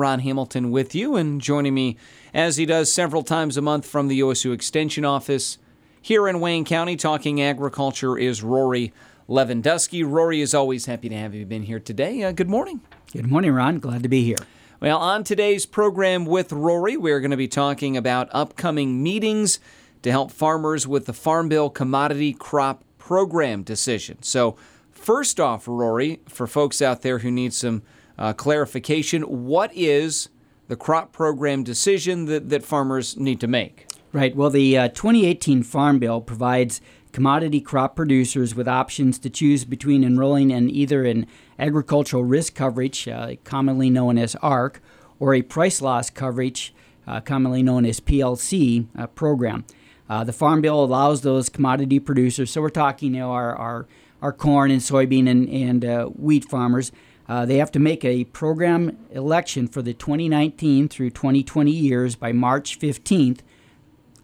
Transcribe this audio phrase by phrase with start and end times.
[0.00, 1.96] Ron Hamilton with you and joining me
[2.32, 5.58] as he does several times a month from the OSU Extension Office
[6.00, 8.92] here in Wayne County talking agriculture is Rory
[9.28, 10.08] Lewandowski.
[10.08, 12.22] Rory is always happy to have you been here today.
[12.22, 12.80] Uh, good morning.
[13.12, 13.80] Good morning, Ron.
[13.80, 14.36] Glad to be here.
[14.78, 19.58] Well, on today's program with Rory, we're going to be talking about upcoming meetings
[20.02, 24.22] to help farmers with the Farm Bill Commodity Crop Program decision.
[24.22, 24.56] So,
[24.92, 27.82] first off, Rory, for folks out there who need some
[28.18, 29.22] uh, clarification.
[29.22, 30.28] What is
[30.68, 33.86] the crop program decision that, that farmers need to make?
[34.12, 34.34] Right.
[34.34, 36.80] Well, the uh, 2018 Farm Bill provides
[37.12, 41.26] commodity crop producers with options to choose between enrolling in either an
[41.58, 44.80] agricultural risk coverage, uh, commonly known as ARC,
[45.18, 46.74] or a price loss coverage,
[47.06, 49.64] uh, commonly known as PLC, uh, program.
[50.08, 53.86] Uh, the Farm Bill allows those commodity producers, so we're talking you know, our, our,
[54.22, 56.92] our corn and soybean and, and uh, wheat farmers,
[57.28, 62.32] uh, they have to make a program election for the 2019 through 2020 years by
[62.32, 63.40] March 15th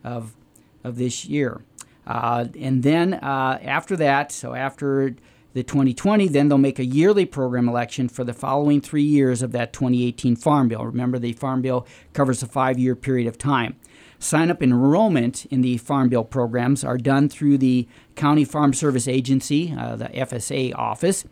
[0.03, 0.35] of,
[0.83, 1.63] of this year.
[2.07, 5.15] Uh, and then uh, after that, so after
[5.55, 9.53] the 2020, then they'll make a yearly program election for the following three years of
[9.53, 10.85] that 2018 Farm Bill.
[10.85, 13.77] Remember, the Farm Bill covers a five year period of time.
[14.19, 19.07] Sign up enrollment in the Farm Bill programs are done through the County Farm Service
[19.07, 21.25] Agency, uh, the FSA office.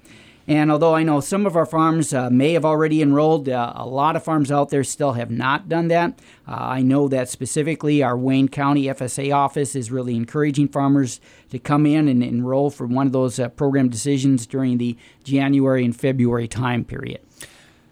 [0.47, 3.87] And although I know some of our farms uh, may have already enrolled, uh, a
[3.87, 6.19] lot of farms out there still have not done that.
[6.49, 11.21] Uh, I know that specifically our Wayne County FSA office is really encouraging farmers
[11.51, 15.85] to come in and enroll for one of those uh, program decisions during the January
[15.85, 17.21] and February time period.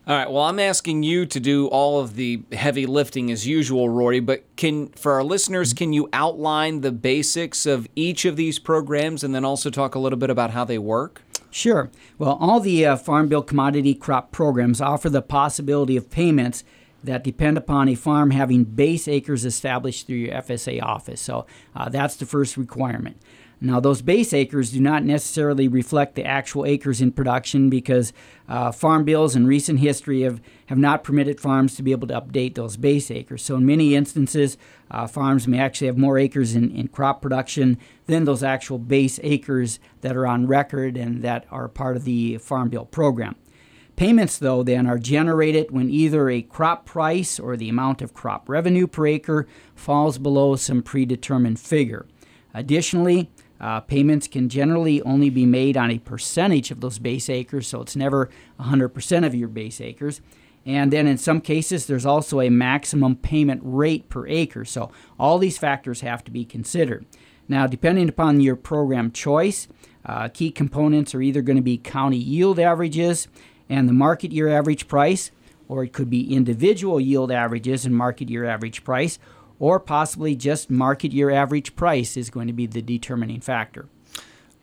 [0.06, 0.28] All right.
[0.28, 4.19] Well, I'm asking you to do all of the heavy lifting as usual, Rory.
[4.19, 9.23] But can, for our listeners, can you outline the basics of each of these programs,
[9.23, 11.23] and then also talk a little bit about how they work?
[11.51, 11.91] Sure.
[12.19, 16.65] Well, all the uh, Farm Bill commodity crop programs offer the possibility of payments
[17.03, 21.21] that depend upon a farm having base acres established through your FSA office.
[21.21, 23.21] So uh, that's the first requirement.
[23.62, 28.15] Now, those base acres do not necessarily reflect the actual acres in production because
[28.48, 32.19] uh, farm bills in recent history have, have not permitted farms to be able to
[32.19, 33.43] update those base acres.
[33.43, 34.56] So, in many instances,
[34.91, 37.76] uh, farms may actually have more acres in, in crop production
[38.06, 42.38] than those actual base acres that are on record and that are part of the
[42.38, 43.37] Farm Bill program.
[43.97, 48.49] Payments, though, then are generated when either a crop price or the amount of crop
[48.49, 52.06] revenue per acre falls below some predetermined figure.
[52.54, 57.66] Additionally, uh, payments can generally only be made on a percentage of those base acres,
[57.66, 60.21] so it's never 100% of your base acres.
[60.66, 64.65] And then in some cases, there's also a maximum payment rate per acre.
[64.65, 67.06] So all these factors have to be considered.
[67.49, 69.69] Now, depending upon your program choice,
[70.04, 73.26] uh, key components are either going to be county yield averages
[73.69, 75.31] and the market year average price,
[75.69, 79.19] or it could be individual yield averages and market year average price,
[79.60, 83.87] or possibly just market year average price is going to be the determining factor.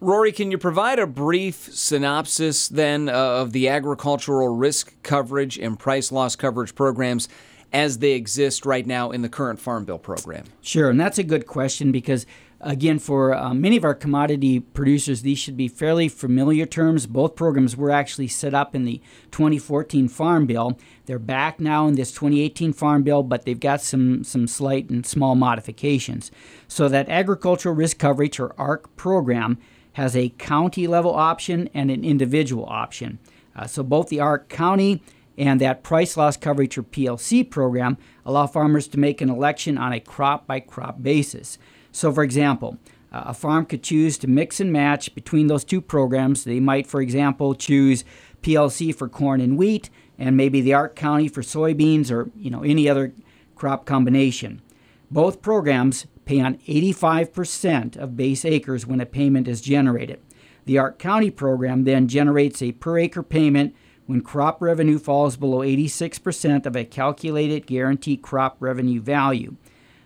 [0.02, 5.80] Rory, can you provide a brief synopsis then uh, of the agricultural risk coverage and
[5.80, 7.30] price loss coverage programs
[7.74, 10.46] as they exist right now in the current Farm Bill program?
[10.62, 12.25] Sure, and that's a good question because
[12.59, 17.06] Again, for uh, many of our commodity producers, these should be fairly familiar terms.
[17.06, 20.78] Both programs were actually set up in the 2014 Farm Bill.
[21.06, 25.06] They're back now in this 2018 Farm Bill, but they've got some, some slight and
[25.06, 26.31] small modifications.
[26.68, 29.59] So, that Agricultural Risk Coverage, or ARC program,
[29.94, 33.19] has a county level option and an individual option.
[33.56, 35.03] Uh, so, both the ARC County
[35.38, 39.94] and that Price Loss Coverage, or PLC program, allow farmers to make an election on
[39.94, 41.58] a crop by crop basis.
[41.92, 42.78] So, for example,
[43.12, 46.44] a farm could choose to mix and match between those two programs.
[46.44, 48.03] They might, for example, choose
[48.42, 52.64] PLC for corn and wheat, and maybe the ARC County for soybeans, or you know
[52.64, 53.14] any other
[53.56, 54.62] crop combination.
[55.09, 60.19] Both programs pay on 85% of base acres when a payment is generated.
[60.66, 63.74] The ARC County program then generates a per acre payment
[64.07, 69.56] when crop revenue falls below 86% of a calculated guaranteed crop revenue value.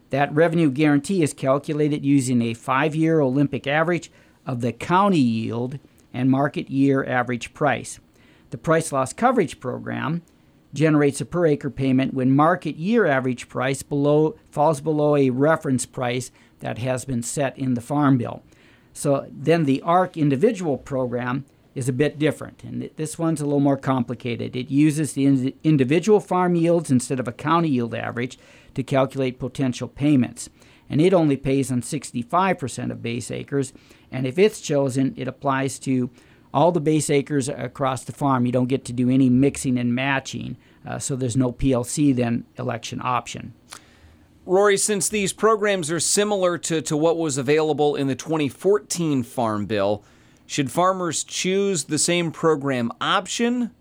[0.10, 4.12] That revenue guarantee is calculated using a five year Olympic average
[4.46, 5.80] of the county yield
[6.14, 8.00] and market year average price.
[8.50, 10.24] The price loss coverage program
[10.74, 15.86] generates a per acre payment when market year average price below, falls below a reference
[15.86, 18.42] price that has been set in the Farm Bill.
[18.94, 23.60] So then the ARC individual program is a bit different, and this one's a little
[23.60, 24.56] more complicated.
[24.56, 28.38] It uses the individual farm yields instead of a county yield average
[28.74, 30.50] to calculate potential payments.
[30.90, 33.72] And it only pays on 65% of base acres.
[34.12, 36.10] And if it's chosen, it applies to
[36.54, 38.46] all the base acres across the farm.
[38.46, 42.46] You don't get to do any mixing and matching uh, so there's no PLC then
[42.58, 43.54] election option.
[44.46, 49.66] Rory, since these programs are similar to, to what was available in the 2014 Farm
[49.66, 50.04] Bill,
[50.52, 53.72] should farmers choose the same program option?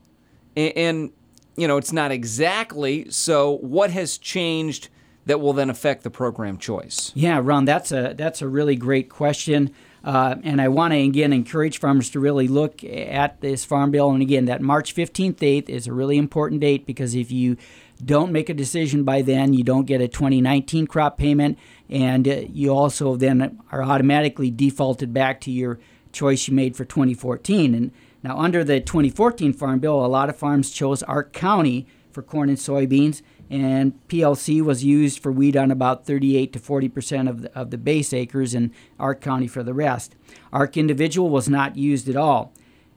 [0.55, 1.11] And,
[1.57, 3.11] you know, it's not exactly.
[3.11, 4.89] So, what has changed
[5.27, 7.11] that will then affect the program choice?
[7.17, 9.75] Yeah, Ron, that's a that's a really great question.
[10.05, 14.13] Uh, and I want to again encourage farmers to really look at this farm bill.
[14.13, 17.57] And again, that March 15th date is a really important date because if you
[18.03, 21.59] don't make a decision by then, you don't get a 2019 crop payment,
[21.89, 25.81] and uh, you also then are automatically defaulted back to your
[26.13, 27.75] choice you made for 2014.
[27.75, 27.93] And
[28.23, 32.49] now, under the 2014 Farm Bill, a lot of farms chose ARC County for corn
[32.49, 37.43] and soybeans, and PLC was used for wheat on about 38 to 40 percent of
[37.43, 40.17] the, of the base acres, and ARC County for the rest.
[40.53, 42.53] ARC Individual was not used at all.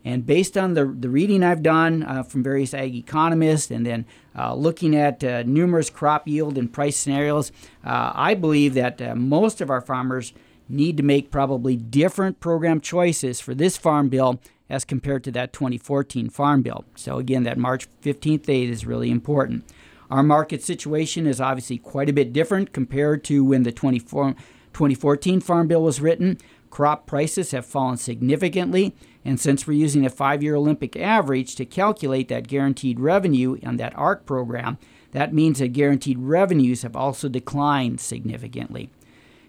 [0.05, 4.05] And based on the, the reading I've done uh, from various ag economists and then
[4.37, 7.51] uh, looking at uh, numerous crop yield and price scenarios,
[7.85, 10.33] uh, I believe that uh, most of our farmers
[10.69, 14.39] need to make probably different program choices for this farm bill
[14.69, 16.85] as compared to that 2014 farm bill.
[16.95, 19.63] So, again, that March 15th date is really important.
[20.09, 25.67] Our market situation is obviously quite a bit different compared to when the 2014 Farm
[25.67, 26.37] Bill was written.
[26.69, 28.95] Crop prices have fallen significantly,
[29.25, 33.77] and since we're using a five year Olympic average to calculate that guaranteed revenue on
[33.77, 34.77] that ARC program,
[35.11, 38.89] that means that guaranteed revenues have also declined significantly.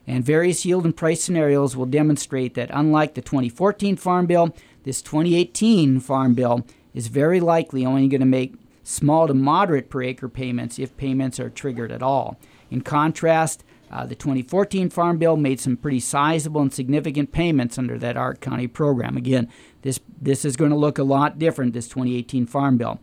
[0.07, 4.55] And various yield and price scenarios will demonstrate that unlike the 2014 Farm Bill,
[4.85, 10.03] this 2018 Farm Bill is very likely only going to make small to moderate per
[10.03, 12.39] acre payments if payments are triggered at all.
[12.71, 17.99] In contrast, uh, the 2014 Farm Bill made some pretty sizable and significant payments under
[17.99, 19.17] that ARC County program.
[19.17, 19.49] Again,
[19.83, 23.01] this, this is going to look a lot different, this 2018 Farm Bill.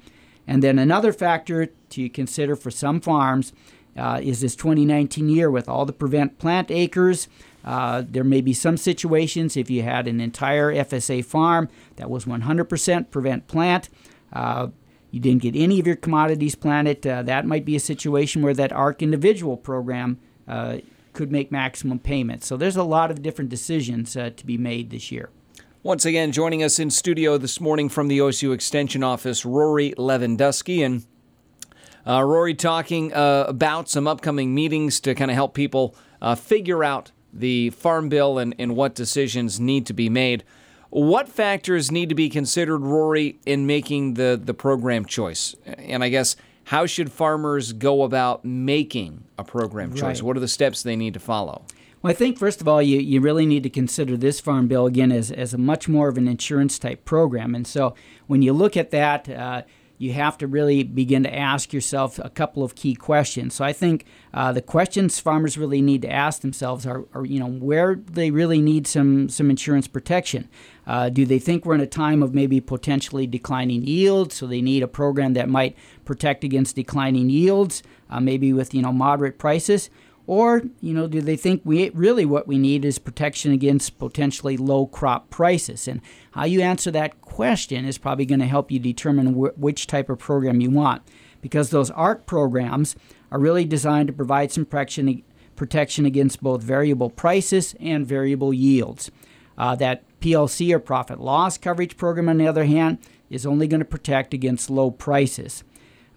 [0.48, 3.54] And then another factor to consider for some farms
[3.96, 7.28] is this 2019 year with all the prevent plant acres.
[7.64, 12.26] Uh, there may be some situations if you had an entire FSA farm that was
[12.26, 13.90] 100% prevent plant.
[14.34, 14.70] Uh,
[15.12, 18.54] you didn't get any of your commodities planted, uh, that might be a situation where
[18.54, 20.78] that ARC individual program uh,
[21.14, 22.48] could make maximum payments.
[22.48, 25.30] So there's a lot of different decisions uh, to be made this year.
[25.84, 30.86] Once again, joining us in studio this morning from the OSU Extension Office, Rory Lewandowski.
[30.86, 31.06] And
[32.08, 36.84] uh, Rory talking uh, about some upcoming meetings to kind of help people uh, figure
[36.84, 40.44] out the Farm Bill and, and what decisions need to be made.
[40.90, 45.56] What factors need to be considered, Rory, in making the, the program choice?
[45.66, 50.20] And I guess, how should farmers go about making a program choice?
[50.20, 50.24] Right.
[50.24, 51.64] What are the steps they need to follow?
[52.02, 54.86] Well, I think first of all, you, you really need to consider this farm bill
[54.86, 57.56] again as, as a much more of an insurance type program.
[57.56, 57.96] And so
[58.28, 59.62] when you look at that, uh,
[60.02, 63.54] you have to really begin to ask yourself a couple of key questions.
[63.54, 67.40] So I think uh, the questions farmers really need to ask themselves are, are, you
[67.40, 70.50] know, where they really need some some insurance protection.
[70.88, 74.62] Uh, do they think we're in a time of maybe potentially declining yields, so they
[74.62, 79.38] need a program that might protect against declining yields, uh, maybe with you know moderate
[79.38, 79.92] prices?
[80.32, 84.56] Or, you know, do they think we really what we need is protection against potentially
[84.56, 85.90] low crop prices?
[85.90, 86.00] And
[86.32, 90.10] how you answer that question is probably going to help you determine wh- which type
[90.10, 91.02] of program you want.
[91.42, 92.96] Because those ARC programs
[93.30, 95.22] are really designed to provide some protection,
[95.58, 99.12] protection against both variable prices and variable yields.
[99.58, 103.80] Uh, that PLC or profit loss coverage program, on the other hand, is only going
[103.80, 105.66] to protect against low prices.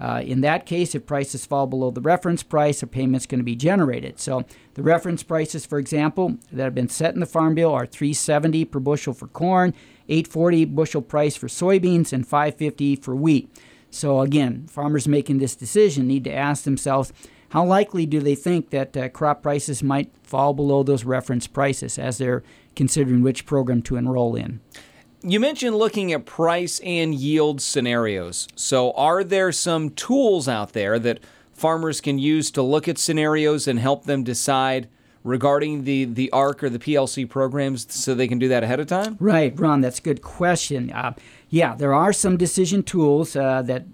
[0.01, 3.45] Uh, in that case, if prices fall below the reference price, a payment's going to
[3.45, 4.19] be generated.
[4.19, 7.87] So the reference prices, for example, that have been set in the Farm Bill are
[7.87, 9.73] 370 per bushel for corn,
[10.09, 13.49] 840 bushel price for soybeans, and 550 for wheat.
[13.91, 17.13] So again, farmers making this decision need to ask themselves,
[17.51, 22.01] how likely do they think that uh, crop prices might fall below those reference prices
[22.01, 22.43] as they're
[22.75, 24.59] considering which program to enroll in?
[25.27, 28.47] You mentioned looking at price and yield scenarios.
[28.57, 31.21] So, are there some tools out there that
[31.55, 34.87] farmers can use to look at scenarios and help them decide
[35.23, 38.87] regarding the, the ARC or the PLC programs so they can do that ahead of
[38.87, 39.17] time?
[39.19, 40.91] Right, Ron, that's a good question.
[40.91, 41.15] Uh,
[41.49, 43.87] yeah, there are some decision tools uh, that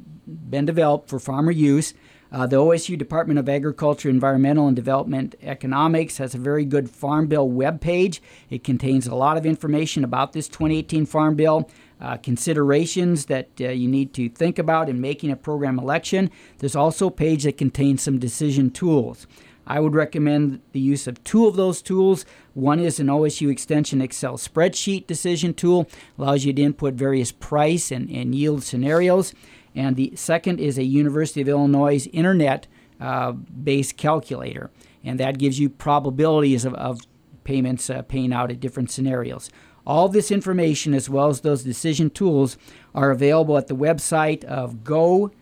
[0.50, 1.94] been developed for farmer use.
[2.32, 7.26] Uh, the OSU Department of Agriculture, Environmental and Development Economics has a very good Farm
[7.26, 8.22] Bill web page.
[8.50, 11.68] It contains a lot of information about this 2018 Farm Bill,
[12.00, 16.30] uh, considerations that uh, you need to think about in making a program election.
[16.58, 19.26] There's also a page that contains some decision tools.
[19.66, 22.24] I would recommend the use of two of those tools.
[22.54, 27.92] One is an OSU Extension Excel spreadsheet decision tool, allows you to input various price
[27.92, 29.34] and, and yield scenarios.
[29.74, 32.66] And the second is a University of Illinois internet
[33.00, 34.70] uh, based calculator.
[35.02, 37.00] And that gives you probabilities of, of
[37.44, 39.50] payments uh, paying out at different scenarios.
[39.86, 42.58] All this information, as well as those decision tools,
[42.94, 45.34] are available at the website of go.osu.edu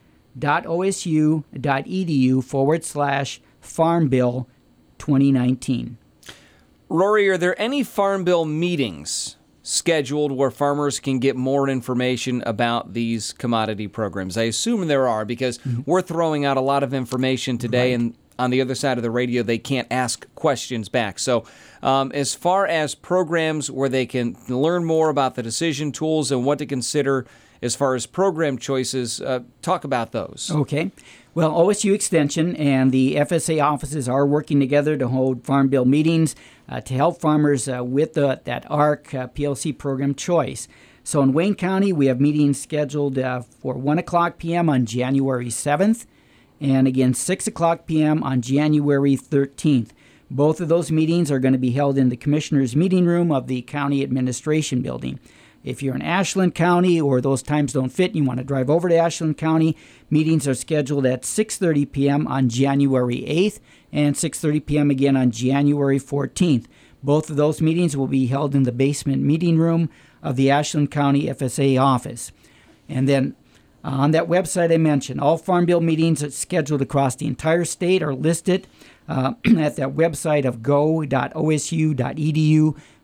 [2.44, 4.48] forward slash Farm Bill
[4.98, 5.98] 2019.
[6.88, 9.36] Rory, are there any Farm Bill meetings
[9.68, 14.38] scheduled where farmers can get more information about these commodity programs?
[14.38, 15.82] I assume there are because mm-hmm.
[15.84, 18.00] we're throwing out a lot of information today, right.
[18.00, 21.18] and on the other side of the radio, they can't ask questions back.
[21.18, 21.44] So,
[21.82, 26.46] um, as far as programs where they can learn more about the decision tools and
[26.46, 27.26] what to consider
[27.62, 30.50] as far as program choices, uh, talk about those.
[30.52, 30.90] Okay.
[31.34, 36.34] Well, OSU Extension and the FSA offices are working together to hold Farm Bill meetings
[36.68, 40.66] uh, to help farmers uh, with the, that ARC uh, PLC program choice.
[41.04, 44.68] So in Wayne County, we have meetings scheduled uh, for 1 o'clock p.m.
[44.68, 46.06] on January 7th
[46.60, 48.22] and again 6 o'clock p.m.
[48.22, 49.90] on January 13th.
[50.30, 53.46] Both of those meetings are going to be held in the Commissioner's Meeting Room of
[53.46, 55.18] the County Administration Building.
[55.64, 58.70] If you're in Ashland County or those times don't fit and you want to drive
[58.70, 59.76] over to Ashland County,
[60.08, 62.26] meetings are scheduled at 6:30 p.m.
[62.26, 63.58] on January 8th
[63.92, 64.90] and 6:30 p.m.
[64.90, 66.66] again on January 14th.
[67.02, 69.90] Both of those meetings will be held in the basement meeting room
[70.22, 72.32] of the Ashland County FSA office.
[72.88, 73.36] And then
[73.84, 78.02] uh, on that website I mentioned, all Farm Bill meetings scheduled across the entire state
[78.02, 78.66] are listed
[79.08, 81.06] uh, at that website of go.osu.edu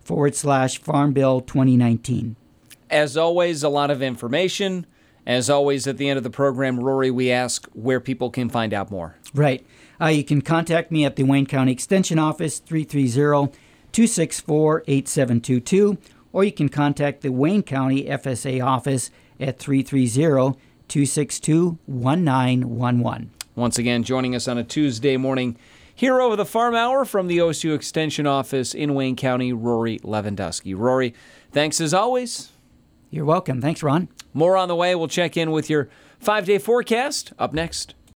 [0.01, 2.37] forward slash Farm Bill 2019.
[2.91, 4.87] As always, a lot of information.
[5.27, 8.75] As always, at the end of the program, Rory, we ask where people can find
[8.75, 9.17] out more.
[9.35, 9.65] Right.
[10.01, 13.59] Uh, you can contact me at the Wayne County Extension Office, 330
[13.93, 15.99] 264 8722,
[16.33, 19.11] or you can contact the Wayne County FSA office
[19.41, 23.31] at 330 262 1911.
[23.55, 25.57] Once again, joining us on a Tuesday morning
[25.95, 30.77] here over the Farm Hour from the OSU Extension Office in Wayne County, Rory Lewandowski.
[30.77, 31.15] Rory,
[31.53, 32.51] thanks as always.
[33.15, 33.61] You're welcome.
[33.61, 34.09] Thanks, Ron.
[34.33, 34.97] More on the way.
[34.97, 37.95] We'll check in with your five day forecast up next.